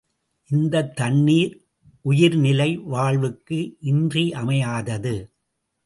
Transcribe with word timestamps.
இந்தத் 0.49 0.95
தண்ணீர் 0.95 1.53
உயிர்நிலை 2.01 2.77
வாழ்வுக்கு 2.77 3.77
இன்றியமையாதது. 3.79 5.15